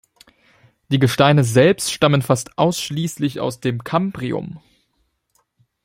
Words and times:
Die 0.89 0.97
Gesteine 0.97 1.43
selbst 1.43 1.91
stammen 1.91 2.23
fast 2.23 2.57
ausschließlich 2.57 3.39
aus 3.39 3.59
dem 3.59 3.83
Kambrium. 3.83 4.59